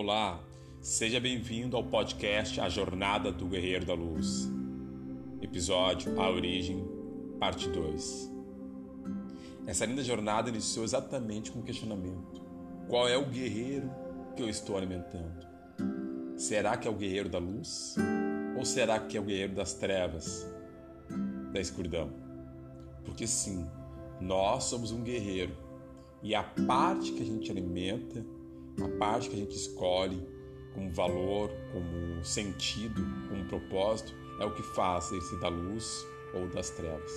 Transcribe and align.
Olá, 0.00 0.40
seja 0.80 1.18
bem-vindo 1.18 1.76
ao 1.76 1.82
podcast 1.82 2.60
A 2.60 2.68
Jornada 2.68 3.32
do 3.32 3.46
Guerreiro 3.46 3.84
da 3.84 3.94
Luz. 3.94 4.48
Episódio 5.42 6.20
A 6.20 6.30
Origem, 6.30 6.86
parte 7.40 7.68
2. 7.68 8.32
Essa 9.66 9.84
linda 9.84 10.04
jornada 10.04 10.50
iniciou 10.50 10.84
exatamente 10.84 11.50
com 11.50 11.58
um 11.58 11.64
questionamento: 11.64 12.40
Qual 12.86 13.08
é 13.08 13.18
o 13.18 13.26
guerreiro 13.26 13.90
que 14.36 14.42
eu 14.44 14.48
estou 14.48 14.76
alimentando? 14.76 15.44
Será 16.36 16.76
que 16.76 16.86
é 16.86 16.90
o 16.92 16.94
guerreiro 16.94 17.28
da 17.28 17.38
luz? 17.38 17.96
Ou 18.56 18.64
será 18.64 19.00
que 19.00 19.16
é 19.16 19.20
o 19.20 19.24
guerreiro 19.24 19.56
das 19.56 19.74
trevas, 19.74 20.46
da 21.52 21.60
escuridão? 21.60 22.12
Porque 23.04 23.26
sim, 23.26 23.66
nós 24.20 24.62
somos 24.62 24.92
um 24.92 25.02
guerreiro 25.02 25.56
e 26.22 26.36
a 26.36 26.44
parte 26.44 27.10
que 27.10 27.22
a 27.24 27.26
gente 27.26 27.50
alimenta 27.50 28.24
a 28.84 28.88
parte 28.98 29.28
que 29.28 29.36
a 29.36 29.38
gente 29.38 29.56
escolhe 29.56 30.20
como 30.74 30.90
valor, 30.90 31.50
como 31.72 32.24
sentido, 32.24 33.04
como 33.28 33.44
propósito, 33.46 34.14
é 34.40 34.44
o 34.44 34.54
que 34.54 34.62
faz 34.62 35.10
esse 35.12 35.38
da 35.40 35.48
luz 35.48 36.06
ou 36.34 36.48
das 36.48 36.70
trevas. 36.70 37.12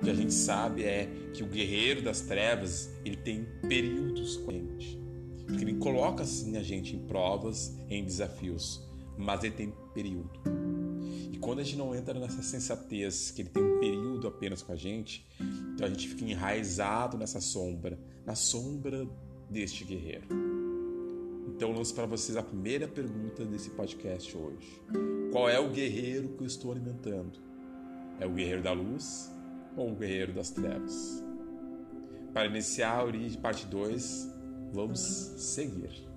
O 0.00 0.04
que 0.04 0.10
a 0.10 0.14
gente 0.14 0.34
sabe 0.34 0.82
é 0.82 1.08
que 1.32 1.42
o 1.42 1.46
guerreiro 1.46 2.02
das 2.02 2.20
trevas 2.22 2.90
ele 3.04 3.16
tem 3.16 3.46
períodos 3.68 4.36
com 4.38 4.50
a 4.50 4.54
gente, 4.54 5.00
porque 5.46 5.62
ele 5.62 5.74
coloca 5.76 6.24
assim 6.24 6.56
a 6.56 6.62
gente 6.62 6.96
em 6.96 7.06
provas, 7.06 7.76
em 7.88 8.04
desafios, 8.04 8.82
mas 9.16 9.44
ele 9.44 9.54
tem 9.54 9.72
período. 9.94 10.30
E 11.32 11.38
quando 11.38 11.60
a 11.60 11.62
gente 11.62 11.76
não 11.76 11.94
entra 11.94 12.18
nessa 12.18 12.42
sensatez 12.42 13.30
que 13.30 13.42
ele 13.42 13.50
tem 13.50 13.62
um 13.62 13.78
período 13.78 14.26
apenas 14.26 14.62
com 14.62 14.72
a 14.72 14.76
gente, 14.76 15.26
então 15.72 15.86
a 15.86 15.90
gente 15.90 16.08
fica 16.08 16.24
enraizado 16.24 17.16
nessa 17.16 17.40
sombra, 17.40 17.98
na 18.26 18.34
sombra 18.34 19.08
deste 19.48 19.84
guerreiro. 19.84 20.26
Então 21.48 21.72
lanço 21.72 21.94
para 21.94 22.06
vocês 22.06 22.36
a 22.36 22.42
primeira 22.42 22.88
pergunta 22.88 23.44
desse 23.44 23.70
podcast 23.70 24.36
hoje. 24.36 24.80
Qual 25.30 25.48
é 25.48 25.58
o 25.58 25.70
guerreiro 25.70 26.28
que 26.30 26.42
eu 26.42 26.46
estou 26.46 26.72
alimentando? 26.72 27.38
É 28.18 28.26
o 28.26 28.30
guerreiro 28.30 28.62
da 28.62 28.72
luz 28.72 29.32
ou 29.76 29.92
o 29.92 29.94
guerreiro 29.94 30.32
das 30.32 30.50
trevas? 30.50 31.22
Para 32.32 32.46
iniciar 32.46 32.98
a 32.98 33.04
origem 33.04 33.40
parte 33.40 33.66
2, 33.66 34.30
vamos 34.72 35.00
seguir. 35.00 36.13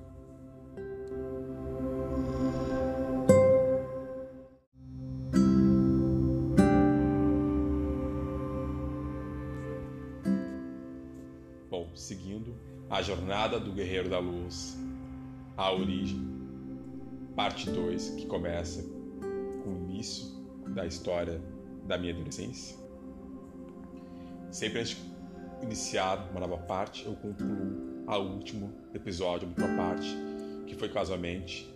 Jornada 13.08 13.58
do 13.58 13.72
Guerreiro 13.72 14.10
da 14.10 14.20
Luz, 14.20 14.78
A 15.56 15.72
Origem, 15.72 16.28
parte 17.38 17.70
2, 17.70 18.10
que 18.18 18.26
começa 18.26 18.84
com 19.64 19.70
o 19.70 19.78
início 19.78 20.28
da 20.74 20.86
história 20.86 21.42
da 21.86 21.98
minha 21.98 22.14
adolescência. 22.14 22.76
Sempre 24.52 24.82
antes 24.82 24.98
de 24.98 25.66
iniciar 25.66 26.30
uma 26.32 26.42
nova 26.42 26.58
parte, 26.58 27.06
eu 27.06 27.16
concluo 27.16 28.04
a 28.08 28.18
último 28.18 28.74
episódio, 28.94 29.48
a 29.48 29.52
última 29.52 29.78
parte, 29.78 30.14
que 30.66 30.76
foi 30.76 30.90
casualmente 30.90 31.74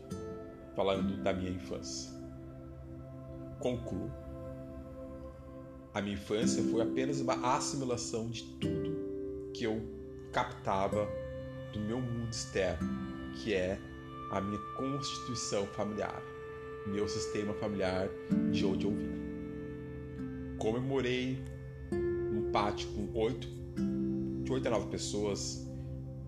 falando 0.75 1.23
da 1.23 1.31
minha 1.31 1.51
infância. 1.51 2.11
Concluo. 3.57 4.11
A 5.93 6.01
minha 6.01 6.15
infância 6.15 6.61
foi 6.61 6.81
apenas 6.81 7.21
uma 7.21 7.55
assimilação 7.55 8.29
de 8.29 8.43
tudo 8.59 9.51
que 9.53 9.63
eu 9.63 9.81
captava 10.33 11.20
do 11.71 11.79
meu 11.79 11.99
mundo 11.99 12.31
externo, 12.31 12.87
que 13.35 13.53
é 13.53 13.79
a 14.31 14.41
minha 14.41 14.59
constituição 14.77 15.65
familiar, 15.67 16.21
meu 16.87 17.07
sistema 17.07 17.53
familiar 17.55 18.09
de 18.51 18.65
onde 18.65 18.85
eu 18.85 18.91
vim. 18.91 19.11
Comemorei 20.57 21.43
um 21.91 22.51
pátio 22.51 22.87
com 22.89 23.19
oito, 23.19 23.47
de 24.43 24.51
oito 24.51 24.67
a 24.67 24.71
nove 24.71 24.87
pessoas, 24.89 25.67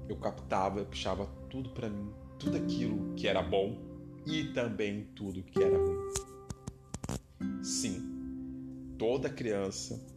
eu 0.09 0.15
captava, 0.17 0.79
eu 0.79 0.85
puxava 0.85 1.25
tudo 1.49 1.69
para 1.69 1.89
mim, 1.89 2.11
tudo 2.39 2.57
aquilo 2.57 3.13
que 3.15 3.27
era 3.27 3.41
bom 3.41 3.77
e 4.25 4.45
também 4.53 5.07
tudo 5.15 5.43
que 5.43 5.61
era 5.61 5.77
ruim. 5.77 7.63
Sim, 7.63 8.95
toda 8.97 9.29
criança 9.29 10.13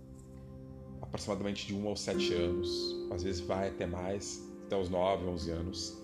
aproximadamente 1.01 1.67
de 1.67 1.75
1 1.75 1.89
aos 1.89 2.01
7 2.01 2.35
anos, 2.35 3.09
às 3.11 3.23
vezes 3.23 3.41
vai 3.41 3.69
até 3.69 3.87
mais, 3.87 4.46
até 4.67 4.77
os 4.77 4.89
9, 4.89 5.27
11 5.27 5.51
anos. 5.51 6.03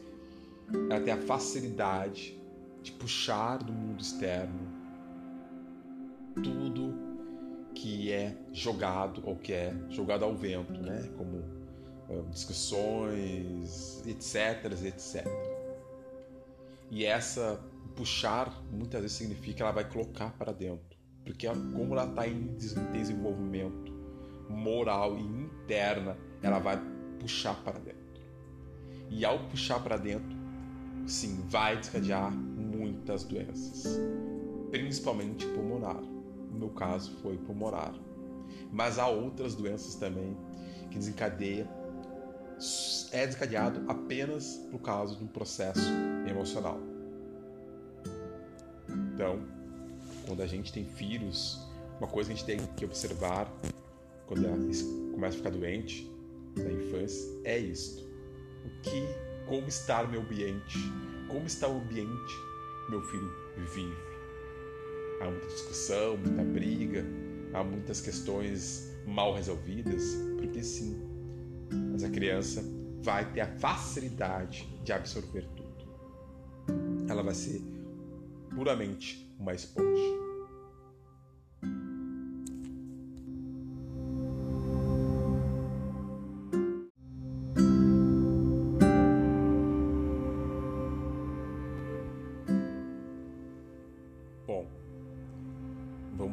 Ela 0.91 1.01
tem 1.01 1.13
a 1.13 1.21
facilidade 1.21 2.41
de 2.83 2.93
puxar 2.93 3.59
do 3.59 3.73
mundo 3.73 4.01
externo 4.01 4.83
tudo 6.43 6.95
que 7.75 8.11
é 8.11 8.37
jogado 8.53 9.23
ou 9.25 9.37
que 9.37 9.53
é 9.53 9.75
jogado 9.91 10.25
ao 10.25 10.35
vento, 10.35 10.81
né? 10.81 11.11
Como 11.17 11.39
uh, 12.09 12.29
discussões, 12.31 14.03
etc, 14.07 14.73
etc. 14.85 15.27
E 16.91 17.05
essa 17.05 17.61
puxar 17.95 18.63
muitas 18.71 19.03
vezes 19.03 19.17
significa 19.17 19.57
que 19.57 19.63
ela 19.63 19.73
vai 19.73 19.89
colocar 19.89 20.31
para 20.39 20.53
dentro, 20.53 20.97
porque 21.25 21.47
como 21.47 21.95
ela 21.95 22.09
está 22.09 22.27
em 22.27 22.55
desenvolvimento 22.93 23.93
moral 24.49 25.19
e 25.19 25.23
interna, 25.23 26.17
ela 26.43 26.59
vai 26.59 26.81
puxar 27.19 27.55
para 27.63 27.79
dentro. 27.79 28.02
E 29.15 29.27
ao 29.27 29.39
puxar 29.41 29.79
para 29.81 29.99
dentro, 29.99 30.35
sim, 31.07 31.45
vai 31.49 31.77
desencadear 31.77 32.33
muitas 32.33 33.25
doenças, 33.25 34.01
principalmente 34.71 35.47
pulmonar. 35.49 36.01
No 36.51 36.59
meu 36.59 36.71
caso 36.71 37.13
foi 37.23 37.37
pulmonar. 37.37 37.95
Mas 38.73 38.99
há 38.99 39.07
outras 39.07 39.55
doenças 39.55 39.97
também 39.97 40.35
que 40.91 40.99
desencadeia 40.99 41.69
é 43.13 43.27
desencadeado 43.27 43.85
apenas 43.87 44.57
por 44.71 44.81
causa 44.81 45.15
de 45.17 45.25
um 45.25 45.27
processo 45.27 45.91
emocional. 46.27 46.81
Então, 49.15 49.41
quando 50.27 50.41
a 50.41 50.47
gente 50.47 50.73
tem 50.73 50.87
filhos, 50.87 51.61
uma 51.99 52.09
coisa 52.09 52.31
que 52.31 52.35
a 52.35 52.37
gente 52.37 52.47
tem 52.47 52.75
que 52.77 52.85
observar 52.85 53.53
quando 54.27 54.47
começa 55.13 55.35
a 55.35 55.39
ficar 55.39 55.51
doente 55.51 56.11
na 56.57 56.73
infância 56.73 57.29
é 57.45 57.59
isto. 57.59 58.12
O 58.65 58.71
que, 58.83 59.03
como 59.47 59.69
está 59.69 60.05
meu 60.07 60.21
ambiente? 60.21 60.79
Como 61.29 61.47
está 61.47 61.69
o 61.69 61.79
ambiente 61.79 62.35
meu 62.89 63.03
filho 63.03 63.31
vive? 63.57 63.95
Há 65.21 65.31
muita 65.31 65.47
discussão, 65.47 66.17
muita 66.17 66.43
briga, 66.43 67.05
há 67.53 67.63
muitas 67.63 68.01
questões 68.01 68.93
mal 69.07 69.35
resolvidas, 69.35 70.17
porque 70.37 70.63
sim, 70.63 71.01
mas 71.91 72.03
a 72.03 72.11
criança 72.11 72.63
vai 73.03 73.31
ter 73.33 73.41
a 73.41 73.47
facilidade 73.59 74.67
de 74.85 74.93
absorver 74.93 75.47
tudo. 75.57 75.73
Ela 77.09 77.23
vai 77.23 77.35
ser 77.35 77.61
puramente 78.55 79.33
uma 79.39 79.55
esponja. 79.55 80.22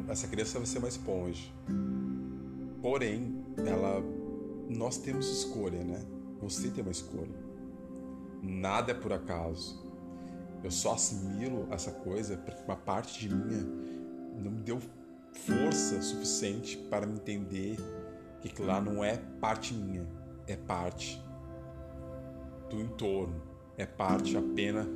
Essa 0.08 0.28
criança 0.28 0.58
vai 0.58 0.66
ser 0.66 0.78
uma 0.78 0.88
esponja. 0.88 1.50
Porém, 2.80 3.44
ela 3.66 4.02
nós 4.68 4.98
temos 4.98 5.28
escolha, 5.28 5.82
né? 5.82 6.00
Você 6.40 6.70
tem 6.70 6.82
uma 6.82 6.92
escolha. 6.92 7.34
Nada 8.42 8.92
é 8.92 8.94
por 8.94 9.12
acaso. 9.12 9.84
Eu 10.62 10.70
só 10.70 10.94
assimilo 10.94 11.66
essa 11.70 11.90
coisa 11.90 12.36
porque 12.36 12.62
uma 12.62 12.76
parte 12.76 13.20
de 13.20 13.34
minha 13.34 13.64
não 14.38 14.50
me 14.50 14.62
deu 14.62 14.78
força 15.32 16.00
suficiente 16.00 16.76
para 16.88 17.06
me 17.06 17.14
entender 17.14 17.76
que 18.40 18.62
lá 18.62 18.80
não 18.80 19.04
é 19.04 19.16
parte 19.40 19.74
minha, 19.74 20.06
é 20.46 20.56
parte 20.56 21.22
do 22.70 22.80
entorno, 22.80 23.42
é 23.76 23.84
parte 23.84 24.36
apenas 24.36 24.86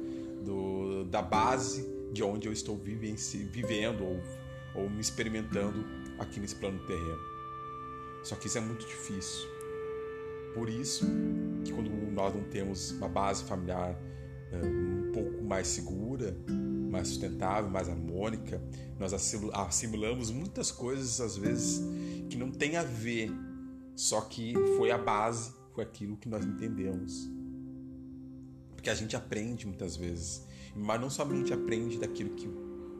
do, 0.44 1.04
da 1.04 1.20
base 1.20 1.86
de 2.12 2.22
onde 2.22 2.46
eu 2.46 2.52
estou 2.52 2.76
vivendo 2.76 4.04
ou 4.04 4.43
ou 4.74 4.88
me 4.88 5.00
experimentando 5.00 5.84
aqui 6.18 6.40
nesse 6.40 6.54
plano 6.56 6.78
terreno. 6.86 7.34
Só 8.22 8.36
que 8.36 8.46
isso 8.46 8.58
é 8.58 8.60
muito 8.60 8.86
difícil. 8.86 9.48
Por 10.54 10.68
isso 10.68 11.04
que 11.64 11.72
quando 11.72 11.90
nós 12.12 12.34
não 12.34 12.44
temos 12.44 12.92
uma 12.92 13.08
base 13.08 13.44
familiar 13.44 13.98
eh, 14.52 14.66
um 14.66 15.12
pouco 15.12 15.42
mais 15.42 15.66
segura, 15.66 16.36
mais 16.48 17.08
sustentável, 17.08 17.68
mais 17.68 17.88
harmônica, 17.88 18.62
nós 18.98 19.12
assimilamos 19.52 20.30
muitas 20.30 20.70
coisas 20.70 21.20
às 21.20 21.36
vezes 21.36 21.82
que 22.30 22.36
não 22.36 22.50
tem 22.50 22.76
a 22.76 22.84
ver, 22.84 23.30
só 23.96 24.20
que 24.20 24.54
foi 24.76 24.90
a 24.90 24.98
base, 24.98 25.52
foi 25.74 25.82
aquilo 25.82 26.16
que 26.16 26.28
nós 26.28 26.44
entendemos. 26.44 27.28
Porque 28.74 28.88
a 28.90 28.94
gente 28.94 29.16
aprende 29.16 29.66
muitas 29.66 29.96
vezes, 29.96 30.46
mas 30.74 31.00
não 31.00 31.10
somente 31.10 31.52
aprende 31.52 31.98
daquilo 31.98 32.30
que 32.30 32.48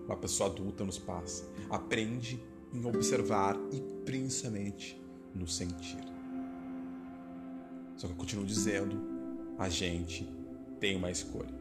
uma 0.07 0.17
pessoa 0.17 0.51
adulta 0.51 0.85
nos 0.85 0.99
passa, 0.99 1.49
aprende 1.71 2.43
em 2.73 2.85
observar 2.85 3.57
e 3.73 3.81
principalmente 4.05 5.01
no 5.35 5.47
sentir. 5.47 6.05
Só 7.97 8.07
que 8.07 8.13
eu 8.13 8.17
continuo 8.17 8.45
dizendo, 8.45 9.01
a 9.59 9.69
gente 9.69 10.29
tem 10.81 10.97
uma 10.97 11.11
escolha. 11.11 11.55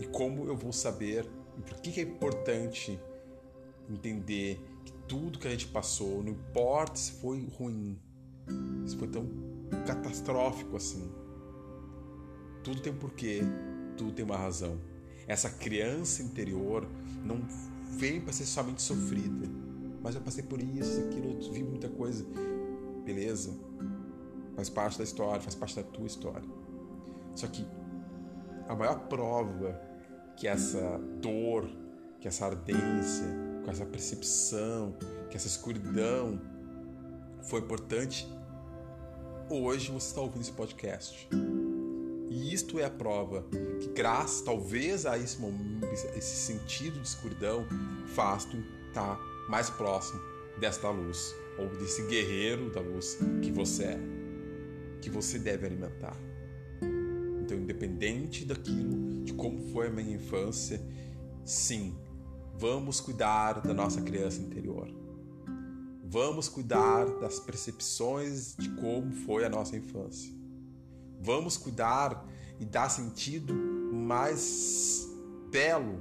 E 0.00 0.06
como 0.06 0.46
eu 0.46 0.56
vou 0.56 0.72
saber 0.72 1.26
por 1.60 1.80
que 1.80 2.00
é 2.00 2.02
importante 2.02 2.98
entender 3.88 4.58
que 4.84 4.92
tudo 5.06 5.38
que 5.38 5.48
a 5.48 5.50
gente 5.50 5.66
passou, 5.66 6.22
não 6.22 6.30
importa 6.30 6.96
se 6.96 7.12
foi 7.12 7.46
ruim, 7.58 7.98
se 8.86 8.96
foi 8.96 9.08
tão 9.08 9.28
catastrófico 9.86 10.76
assim, 10.76 11.10
tudo 12.62 12.80
tem 12.80 12.92
um 12.92 12.96
porquê, 12.96 13.40
tudo 14.00 14.12
tem 14.12 14.24
uma 14.24 14.36
razão. 14.36 14.80
Essa 15.28 15.50
criança 15.50 16.22
interior 16.22 16.88
não 17.22 17.42
veio 17.98 18.22
para 18.22 18.32
ser 18.32 18.46
somente 18.46 18.80
sofrida, 18.80 19.46
mas 20.02 20.14
eu 20.14 20.22
passei 20.22 20.42
por 20.42 20.58
isso, 20.62 21.00
aquilo, 21.02 21.52
vi 21.52 21.62
muita 21.62 21.86
coisa. 21.86 22.24
Beleza? 23.04 23.52
Faz 24.56 24.70
parte 24.70 24.96
da 24.96 25.04
história, 25.04 25.42
faz 25.42 25.54
parte 25.54 25.76
da 25.76 25.82
tua 25.82 26.06
história. 26.06 26.48
Só 27.34 27.46
que 27.46 27.66
a 28.66 28.74
maior 28.74 29.00
prova 29.00 29.78
que 30.34 30.48
essa 30.48 30.98
dor, 31.20 31.68
que 32.20 32.26
essa 32.26 32.46
ardência, 32.46 33.26
com 33.62 33.70
essa 33.70 33.84
percepção, 33.84 34.96
que 35.28 35.36
essa 35.36 35.46
escuridão 35.46 36.40
foi 37.42 37.60
importante, 37.60 38.26
hoje 39.50 39.92
você 39.92 40.06
está 40.06 40.22
ouvindo 40.22 40.40
esse 40.40 40.52
podcast. 40.52 41.28
E 42.30 42.54
isto 42.54 42.78
é 42.78 42.84
a 42.84 42.90
prova 42.90 43.44
que, 43.80 43.88
graças 43.88 44.40
talvez 44.40 45.04
a 45.04 45.18
esse, 45.18 45.40
momento, 45.40 45.84
esse 46.16 46.36
sentido 46.36 47.00
de 47.00 47.08
escuridão, 47.08 47.66
faz 48.06 48.44
tu 48.44 48.56
estar 48.86 49.18
mais 49.48 49.68
próximo 49.68 50.20
desta 50.60 50.88
luz, 50.90 51.34
ou 51.58 51.68
desse 51.80 52.06
guerreiro 52.06 52.70
da 52.70 52.80
luz 52.80 53.18
que 53.42 53.50
você 53.50 53.82
é, 53.82 54.00
que 55.02 55.10
você 55.10 55.40
deve 55.40 55.66
alimentar. 55.66 56.16
Então, 57.42 57.58
independente 57.58 58.44
daquilo, 58.44 59.24
de 59.24 59.34
como 59.34 59.58
foi 59.72 59.88
a 59.88 59.90
minha 59.90 60.14
infância, 60.14 60.80
sim, 61.44 61.98
vamos 62.56 63.00
cuidar 63.00 63.54
da 63.60 63.74
nossa 63.74 64.00
criança 64.02 64.40
interior. 64.40 64.88
Vamos 66.04 66.48
cuidar 66.48 67.06
das 67.18 67.40
percepções 67.40 68.54
de 68.56 68.68
como 68.76 69.10
foi 69.10 69.44
a 69.44 69.48
nossa 69.48 69.76
infância. 69.76 70.39
Vamos 71.20 71.56
cuidar 71.56 72.26
e 72.58 72.64
dar 72.64 72.88
sentido 72.88 73.54
mais 73.54 75.06
belo. 75.50 76.00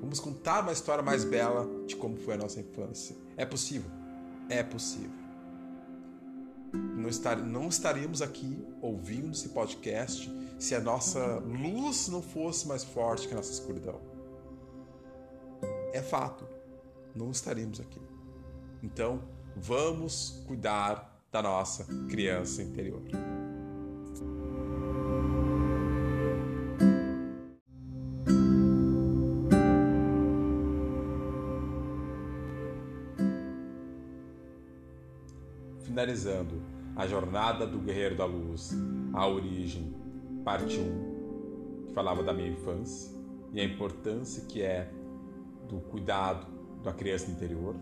Vamos 0.00 0.20
contar 0.20 0.62
uma 0.62 0.72
história 0.72 1.02
mais 1.02 1.24
bela 1.24 1.68
de 1.86 1.96
como 1.96 2.16
foi 2.16 2.34
a 2.34 2.36
nossa 2.36 2.60
infância. 2.60 3.16
É 3.36 3.46
possível? 3.46 3.90
É 4.48 4.62
possível. 4.62 5.18
Não, 6.72 7.08
estar, 7.08 7.36
não 7.36 7.68
estaríamos 7.68 8.20
aqui 8.20 8.66
ouvindo 8.82 9.32
esse 9.32 9.48
podcast 9.50 10.30
se 10.58 10.74
a 10.74 10.80
nossa 10.80 11.38
luz 11.38 12.08
não 12.08 12.20
fosse 12.20 12.66
mais 12.66 12.82
forte 12.84 13.26
que 13.26 13.34
a 13.34 13.36
nossa 13.36 13.52
escuridão. 13.52 14.00
É 15.92 16.02
fato. 16.02 16.46
Não 17.14 17.30
estaríamos 17.30 17.80
aqui. 17.80 18.00
Então, 18.82 19.22
vamos 19.56 20.42
cuidar 20.46 21.22
da 21.30 21.42
nossa 21.42 21.84
criança 22.08 22.62
interior. 22.62 23.02
Finalizando 35.98 36.62
a 36.94 37.08
jornada 37.08 37.66
do 37.66 37.80
Guerreiro 37.80 38.16
da 38.16 38.24
Luz, 38.24 38.70
a 39.12 39.26
origem, 39.26 39.92
parte 40.44 40.78
1, 40.78 41.86
que 41.88 41.92
falava 41.92 42.22
da 42.22 42.32
minha 42.32 42.50
infância 42.50 43.12
e 43.52 43.60
a 43.60 43.64
importância 43.64 44.44
que 44.44 44.62
é 44.62 44.88
do 45.68 45.80
cuidado 45.80 46.46
da 46.84 46.92
criança 46.92 47.28
interior. 47.30 47.74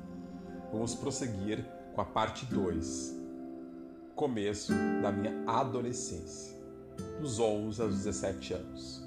Vamos 0.73 0.95
prosseguir 0.95 1.63
com 1.95 2.01
a 2.01 2.07
parte 2.07 2.47
2, 2.47 3.16
começo 4.17 4.73
da 5.03 5.13
minha 5.13 5.45
adolescência, 5.47 6.59
dos 7.21 7.39
11 7.39 7.83
aos 7.83 7.97
17 7.97 8.55
anos. 8.55 9.05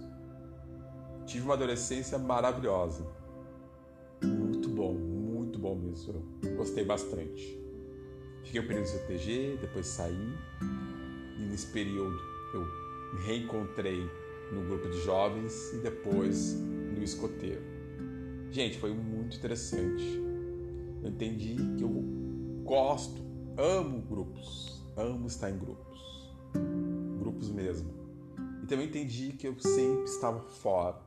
Tive 1.25 1.45
uma 1.45 1.55
adolescência 1.55 2.19
maravilhosa. 2.19 3.07
Muito 4.23 4.69
bom, 4.69 4.93
muito 4.93 5.57
bom 5.57 5.75
mesmo. 5.75 6.23
Gostei 6.55 6.85
bastante. 6.85 7.59
Fiquei 8.43 8.61
um 8.61 8.67
período 8.67 8.85
de 8.85 8.91
CTG, 8.91 9.57
depois 9.59 9.87
saí. 9.87 10.33
E 11.39 11.41
nesse 11.41 11.67
período 11.67 12.15
eu 12.53 12.61
me 13.15 13.25
reencontrei 13.25 14.07
no 14.53 14.61
grupo 14.67 14.89
de 14.89 15.01
jovens 15.01 15.73
e 15.73 15.77
depois 15.77 16.53
no 16.53 17.03
escoteiro. 17.03 17.63
Gente, 18.51 18.77
foi 18.77 18.93
muito 18.93 19.37
interessante. 19.37 20.21
Eu 21.01 21.09
entendi 21.09 21.55
que 21.77 21.83
eu 21.83 22.03
gosto, 22.63 23.23
amo 23.57 24.01
grupos, 24.01 24.78
amo 24.99 25.27
estar 25.27 25.49
em 25.49 25.57
grupos, 25.57 26.29
grupos 27.17 27.49
mesmo. 27.49 27.89
E 28.61 28.67
também 28.67 28.87
entendi 28.87 29.33
que 29.33 29.47
eu 29.47 29.57
sempre 29.59 30.03
estava 30.03 30.39
fora, 30.41 30.97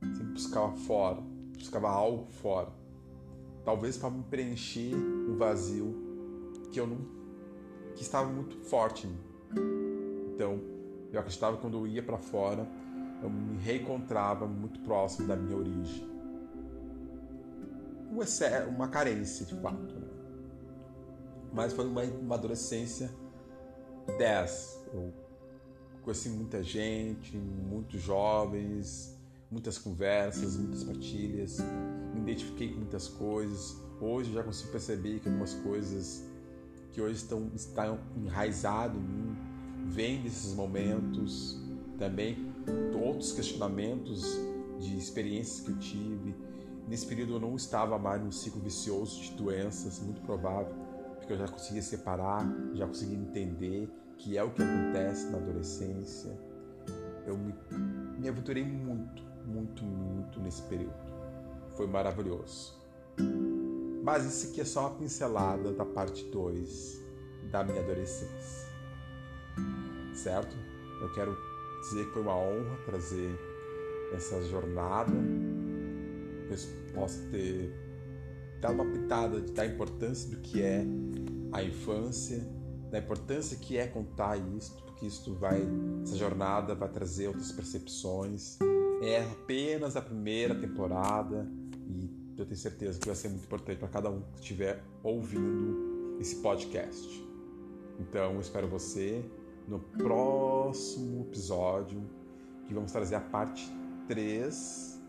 sempre 0.00 0.32
buscava 0.32 0.72
fora, 0.76 1.20
buscava 1.56 1.88
algo 1.88 2.30
fora. 2.32 2.70
Talvez 3.64 3.96
para 3.96 4.10
me 4.10 4.22
preencher 4.24 4.94
um 4.94 5.36
vazio 5.36 5.94
que 6.72 6.80
eu 6.80 6.86
não 6.86 7.22
que 7.94 8.02
estava 8.02 8.28
muito 8.30 8.56
forte 8.64 9.06
em 9.06 9.10
mim. 9.10 9.20
Então, 10.34 10.58
eu 11.12 11.20
acreditava 11.20 11.56
que 11.56 11.62
quando 11.62 11.76
eu 11.76 11.86
ia 11.86 12.02
para 12.02 12.16
fora, 12.16 12.66
eu 13.22 13.28
me 13.28 13.58
reencontrava 13.58 14.46
muito 14.46 14.80
próximo 14.80 15.28
da 15.28 15.36
minha 15.36 15.56
origem. 15.56 16.10
uma 18.74 18.88
carência, 18.88 19.44
de 19.44 19.54
fato. 19.60 19.94
Né? 19.94 20.08
Mas 21.52 21.74
foi 21.74 21.86
uma, 21.86 22.02
uma 22.02 22.34
adolescência 22.34 23.10
10. 24.18 24.86
Eu 24.92 25.12
conheci 26.02 26.28
muita 26.28 26.62
gente, 26.62 27.36
muitos 27.36 28.00
jovens, 28.00 29.16
muitas 29.50 29.78
conversas, 29.78 30.56
muitas 30.56 30.82
partilhas, 30.82 31.58
me 32.14 32.20
identifiquei 32.20 32.72
com 32.72 32.78
muitas 32.78 33.08
coisas. 33.08 33.76
Hoje 34.00 34.30
eu 34.30 34.34
já 34.34 34.42
consigo 34.42 34.72
perceber 34.72 35.20
que 35.20 35.28
algumas 35.28 35.54
coisas 35.54 36.24
que 36.92 37.00
hoje 37.00 37.16
estão, 37.16 37.50
estão 37.54 38.00
enraizados 38.16 38.98
em 38.98 39.04
mim, 39.04 39.36
vem 39.86 40.22
desses 40.22 40.54
momentos, 40.54 41.60
também 41.98 42.52
outros 42.94 43.32
questionamentos 43.32 44.38
de 44.78 44.96
experiências 44.96 45.60
que 45.60 45.70
eu 45.70 45.78
tive. 45.78 46.34
Nesse 46.88 47.06
período 47.06 47.34
eu 47.34 47.40
não 47.40 47.54
estava 47.54 47.98
mais 47.98 48.22
num 48.22 48.32
ciclo 48.32 48.60
vicioso 48.60 49.20
de 49.22 49.32
doenças, 49.32 50.00
muito 50.00 50.20
provável, 50.22 50.74
eu 51.32 51.38
já 51.38 51.48
conseguia 51.48 51.82
separar, 51.82 52.44
já 52.74 52.86
conseguia 52.86 53.16
entender 53.16 53.88
que 54.18 54.36
é 54.36 54.42
o 54.42 54.50
que 54.50 54.62
acontece 54.62 55.30
na 55.30 55.38
adolescência. 55.38 56.30
Eu 57.26 57.36
me, 57.36 57.54
me 58.18 58.28
aventurei 58.28 58.64
muito, 58.64 59.22
muito, 59.46 59.84
muito 59.84 60.40
nesse 60.40 60.62
período. 60.62 60.94
Foi 61.76 61.86
maravilhoso. 61.86 62.78
Mas 64.02 64.24
isso 64.26 64.50
aqui 64.50 64.60
é 64.60 64.64
só 64.64 64.88
uma 64.88 64.98
pincelada 64.98 65.72
da 65.72 65.84
parte 65.84 66.24
2 66.24 67.00
da 67.50 67.64
minha 67.64 67.80
adolescência. 67.80 68.68
Certo? 70.14 70.54
Eu 71.00 71.12
quero 71.14 71.36
dizer 71.82 72.06
que 72.06 72.12
foi 72.12 72.22
uma 72.22 72.36
honra 72.36 72.76
trazer 72.84 73.38
essa 74.12 74.42
jornada. 74.42 75.12
Eu 75.12 76.92
posso 76.94 77.22
ter 77.30 77.72
dado 78.60 78.74
uma 78.74 78.84
pitada 78.84 79.40
da 79.40 79.66
importância 79.66 80.30
do 80.30 80.36
que 80.36 80.62
é 80.62 80.84
a 81.52 81.62
infância, 81.62 82.42
da 82.90 82.98
importância 82.98 83.56
que 83.56 83.76
é 83.76 83.86
contar 83.86 84.36
isto, 84.56 84.82
porque 84.84 85.06
isto 85.06 85.34
vai, 85.34 85.62
essa 86.02 86.16
jornada 86.16 86.74
vai 86.74 86.88
trazer 86.88 87.28
outras 87.28 87.52
percepções. 87.52 88.58
É 89.02 89.22
apenas 89.22 89.96
a 89.96 90.02
primeira 90.02 90.54
temporada 90.54 91.46
e 91.86 92.10
eu 92.36 92.46
tenho 92.46 92.56
certeza 92.56 92.98
que 92.98 93.06
vai 93.06 93.14
ser 93.14 93.28
muito 93.28 93.44
importante 93.44 93.78
para 93.78 93.88
cada 93.88 94.10
um 94.10 94.22
que 94.34 94.40
estiver 94.40 94.82
ouvindo 95.02 96.16
esse 96.20 96.36
podcast. 96.36 97.22
Então, 98.00 98.34
eu 98.34 98.40
espero 98.40 98.68
você 98.68 99.24
no 99.68 99.78
próximo 99.78 101.22
episódio, 101.22 102.02
que 102.66 102.74
vamos 102.74 102.90
trazer 102.90 103.16
a 103.16 103.20
parte 103.20 103.70
3 104.08 105.00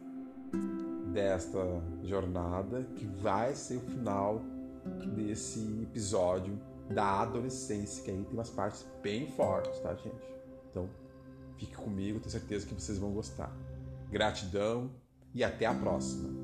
desta 1.12 1.60
jornada, 2.04 2.84
que 2.96 3.06
vai 3.06 3.56
ser 3.56 3.78
o 3.78 3.82
final 3.82 4.42
desse 5.16 5.60
episódio 5.84 6.60
da 6.90 7.22
adolescência, 7.22 8.04
que 8.04 8.12
aí 8.12 8.24
tem 8.24 8.34
umas 8.34 8.50
partes 8.50 8.86
bem 9.02 9.32
fortes, 9.32 9.80
tá, 9.80 9.94
gente? 9.96 10.16
Então, 10.70 10.90
fique 11.58 11.75
comigo, 11.75 12.20
tenho 12.20 12.32
certeza 12.32 12.66
que 12.66 12.74
vocês 12.74 12.98
vão 12.98 13.12
gostar. 13.12 13.56
Gratidão 14.12 14.92
e 15.34 15.44
até 15.44 15.66
a 15.66 15.74
próxima. 15.74 16.43